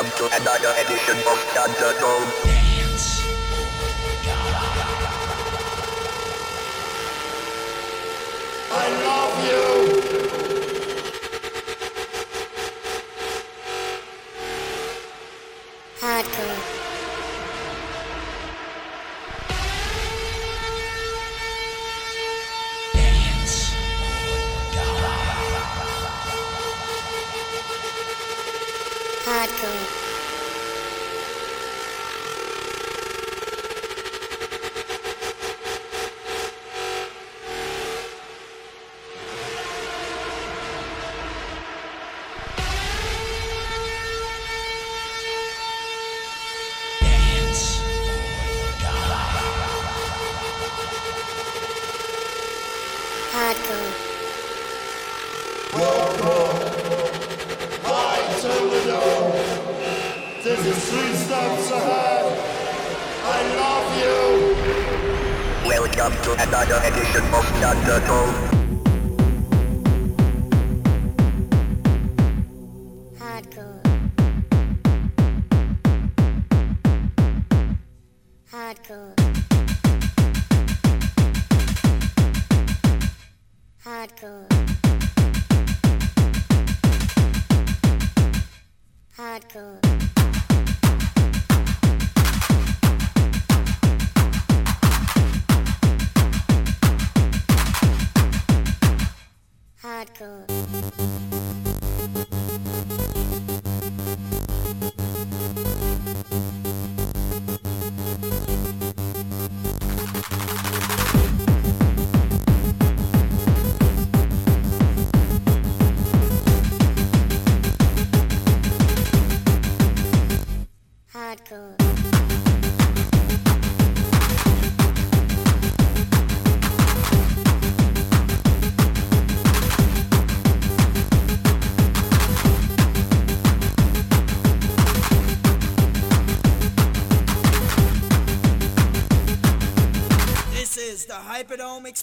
[0.00, 2.30] welcome to another edition of Thunderdome.
[2.44, 3.06] Dance.
[8.72, 9.66] I love you.
[16.00, 16.59] Hardcore.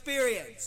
[0.08, 0.67] experience.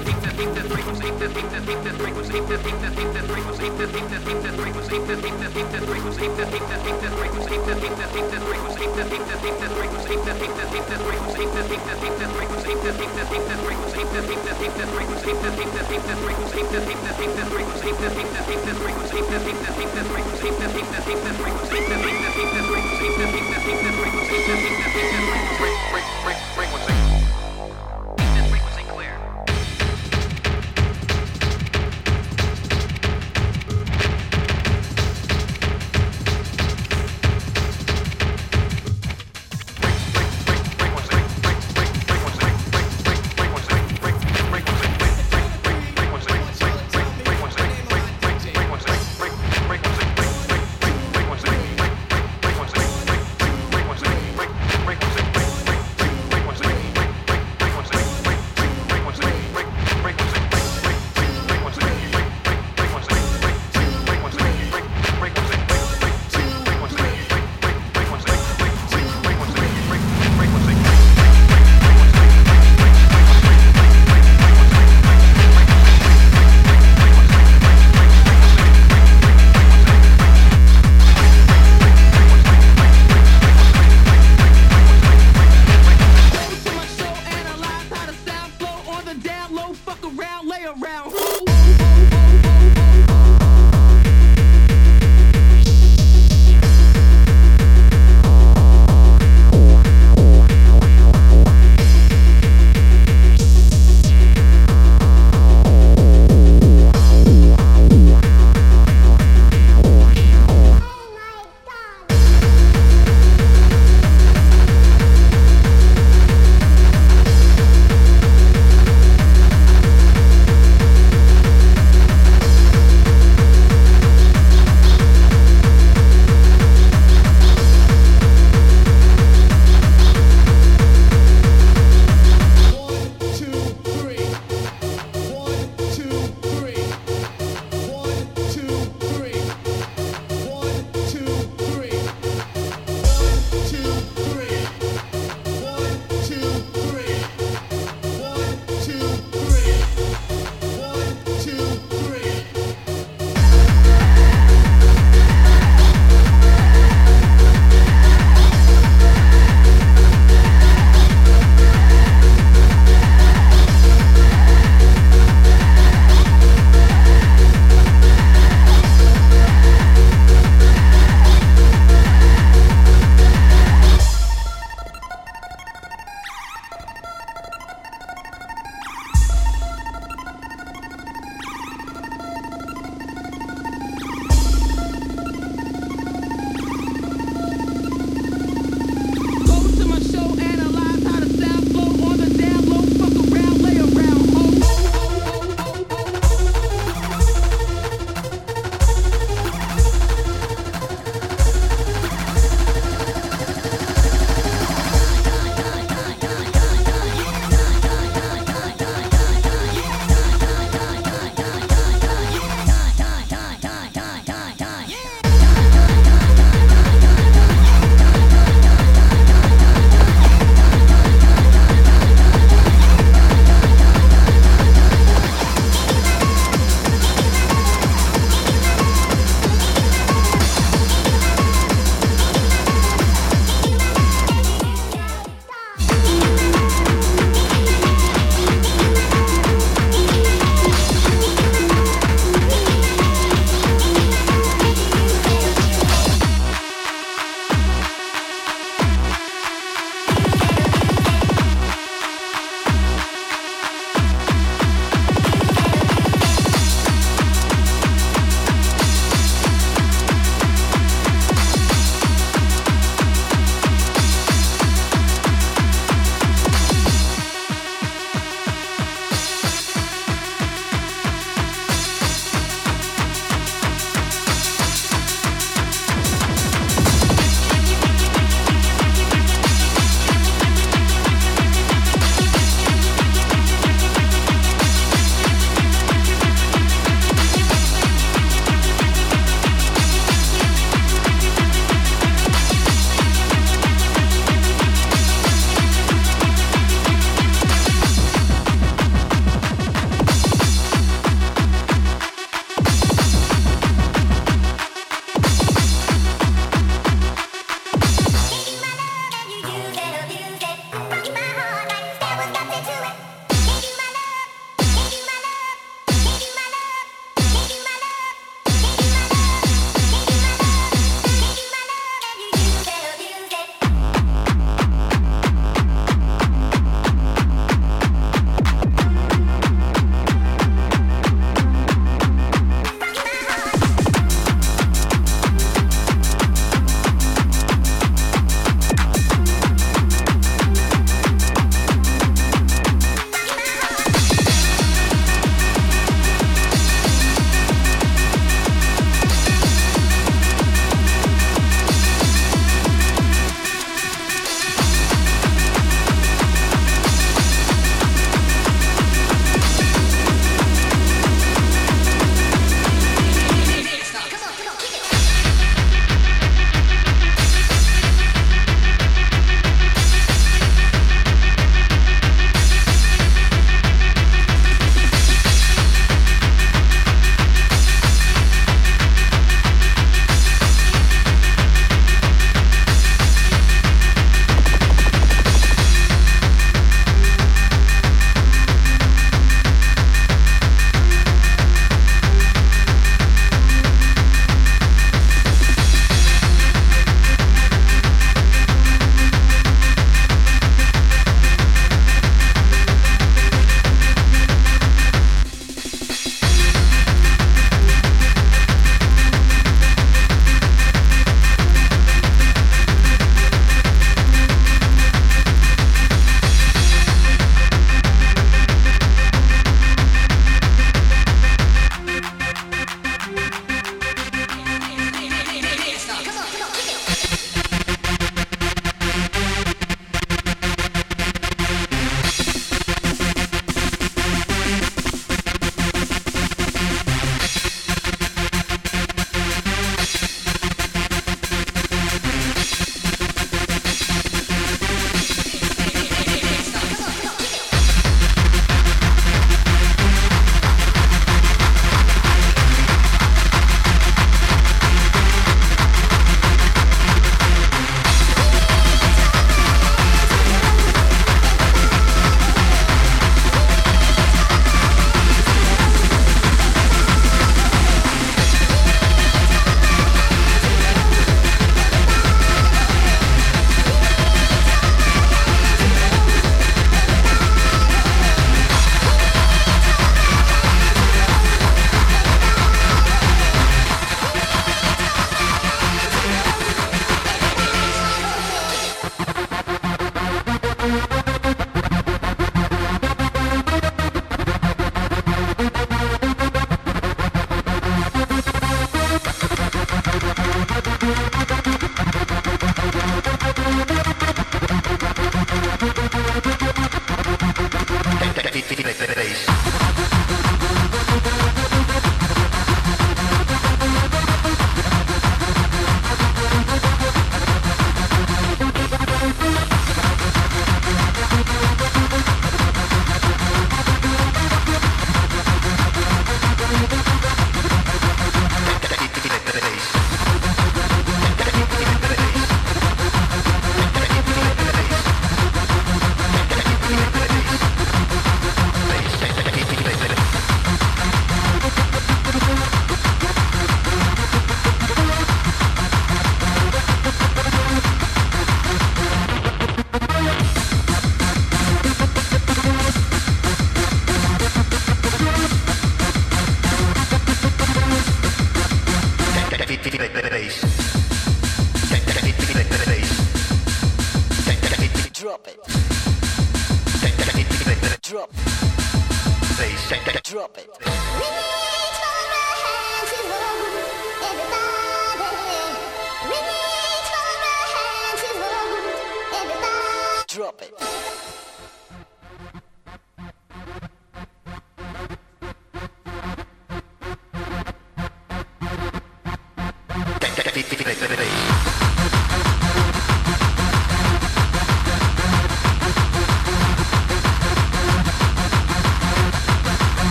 [26.55, 27.10] frequency,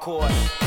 [0.00, 0.59] Hardcore.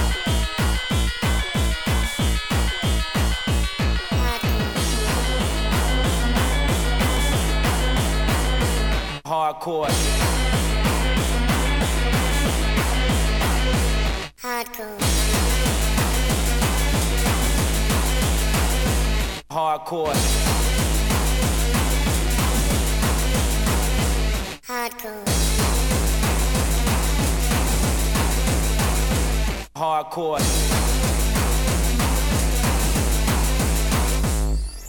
[30.14, 30.38] Hardcore.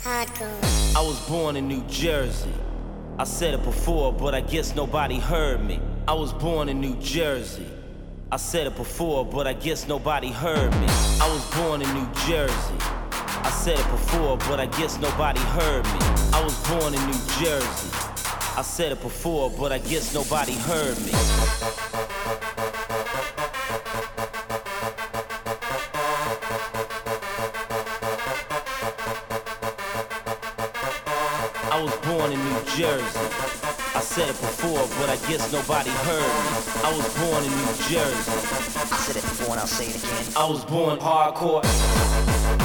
[0.02, 0.96] Hardcore.
[0.96, 2.52] I was born in New Jersey.
[3.18, 5.80] I said it before, but I guess nobody heard me.
[6.06, 7.66] I was born in New Jersey.
[8.30, 10.86] I said it before, but I guess nobody heard me.
[11.22, 12.76] I was born in New Jersey.
[13.10, 15.98] I said it before, but I guess nobody heard me.
[16.34, 17.90] I was born in New Jersey.
[18.56, 21.12] I said it before, but I guess nobody heard me.
[34.14, 36.82] Said it before, but I guess nobody heard me.
[36.84, 38.30] I was born in New Jersey.
[38.30, 40.32] I said it before and I'll say it again.
[40.36, 41.00] I was born.
[41.00, 42.63] Hardcore.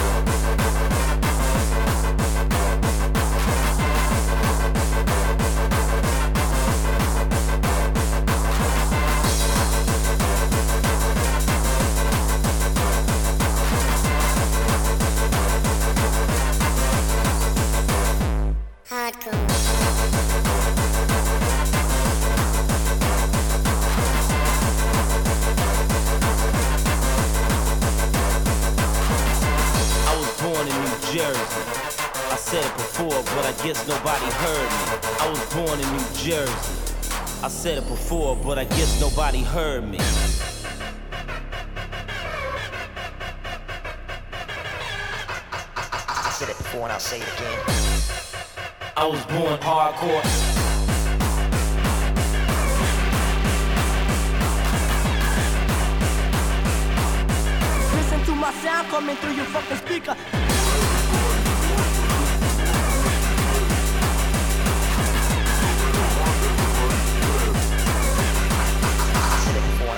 [36.23, 36.51] Jersey.
[37.41, 39.99] I said it before, but I guess nobody heard me.
[45.97, 47.59] I said it before and I'll say it again.
[48.97, 50.23] I was born hardcore.
[57.95, 60.17] Listen to my sound coming through your fucking speaker.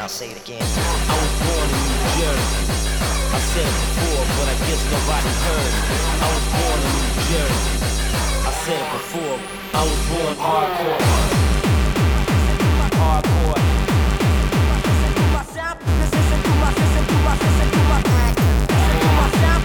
[0.02, 0.58] I'll say it again.
[0.58, 2.74] I was born in New Jersey.
[2.98, 5.74] I said it before, but I guess nobody heard.
[6.18, 7.78] I was born in New Jersey.
[8.42, 9.38] I said it before.
[9.78, 10.98] I was born hardcore.
[12.98, 13.62] Hardcore.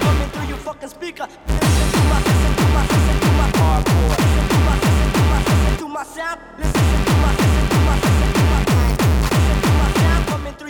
[0.05, 1.27] Coming through your fucking speaker.
[1.47, 4.09] Listen to my, listen to my, listen to my, Hardcore.
[4.21, 6.66] listen to my, listen to my, listen to my sound.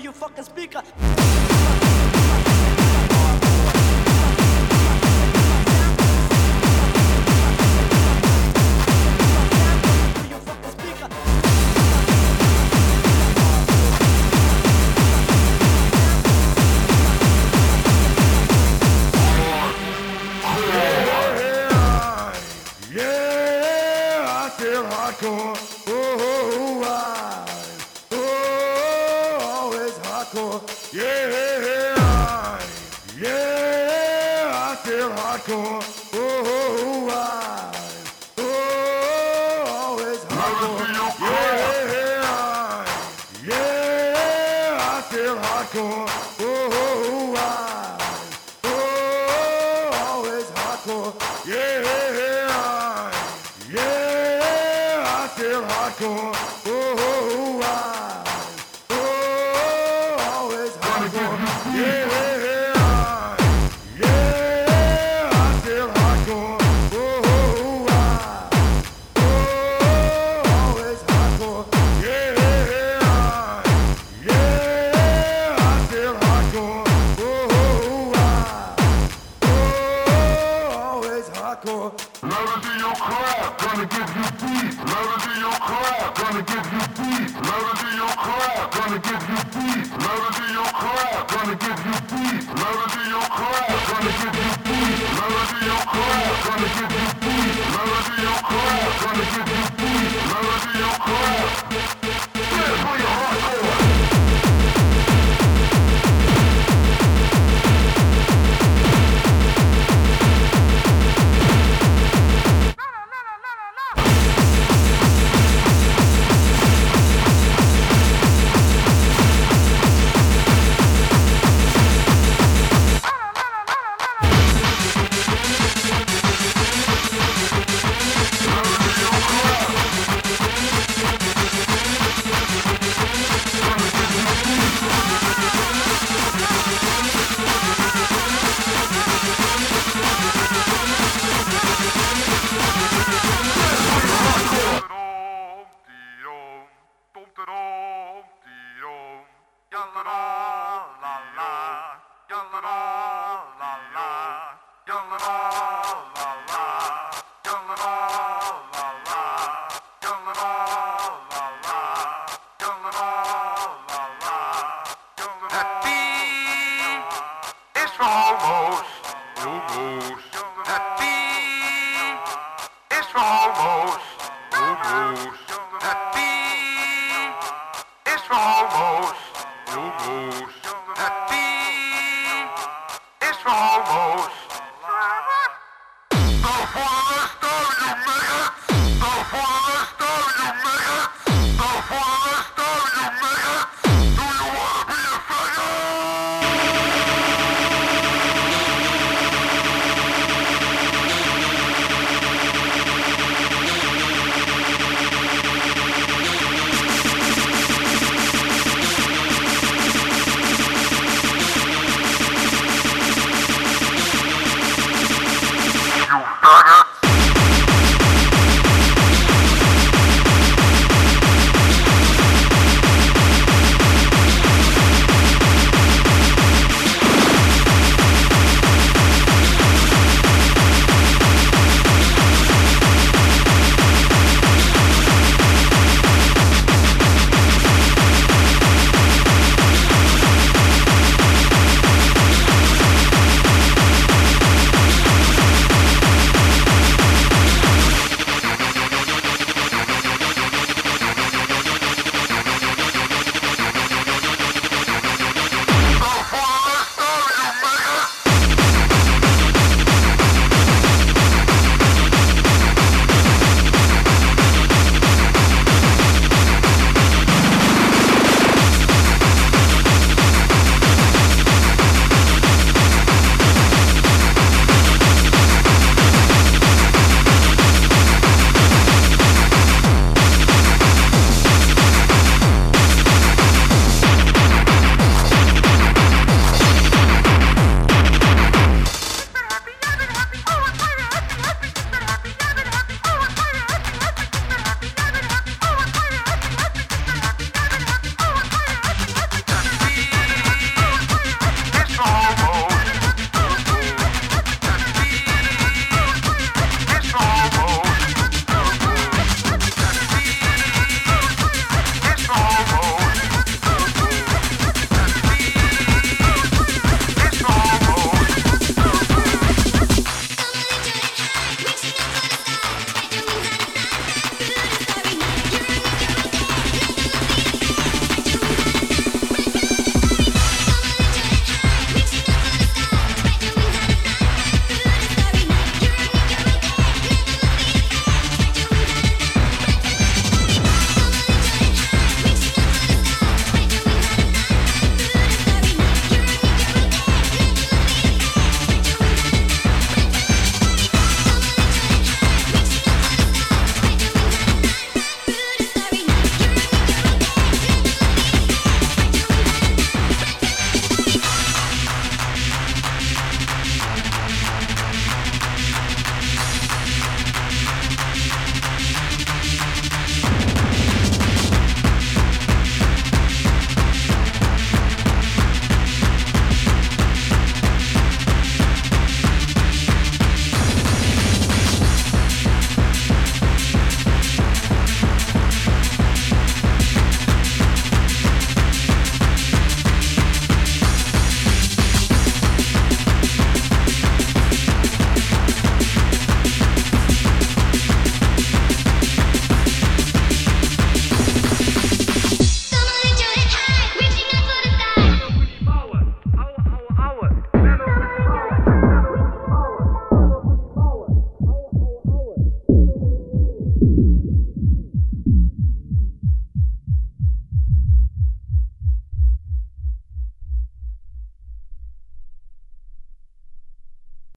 [0.08, 1.07] you fucking speaker.
[45.74, 46.37] Hardcore.